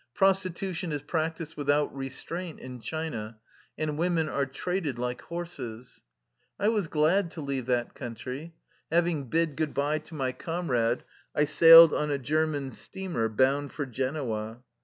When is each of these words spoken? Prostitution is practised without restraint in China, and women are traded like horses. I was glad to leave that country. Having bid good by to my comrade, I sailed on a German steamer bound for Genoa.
Prostitution 0.15 0.91
is 0.91 1.03
practised 1.03 1.55
without 1.55 1.95
restraint 1.95 2.59
in 2.59 2.79
China, 2.79 3.37
and 3.77 3.99
women 3.99 4.27
are 4.29 4.47
traded 4.47 4.97
like 4.97 5.21
horses. 5.21 6.01
I 6.59 6.69
was 6.69 6.87
glad 6.87 7.29
to 7.29 7.41
leave 7.41 7.67
that 7.67 7.93
country. 7.93 8.55
Having 8.91 9.25
bid 9.29 9.55
good 9.55 9.75
by 9.75 9.99
to 9.99 10.15
my 10.15 10.31
comrade, 10.31 11.03
I 11.35 11.43
sailed 11.45 11.93
on 11.93 12.09
a 12.09 12.17
German 12.17 12.71
steamer 12.71 13.29
bound 13.29 13.73
for 13.73 13.85
Genoa. 13.85 14.63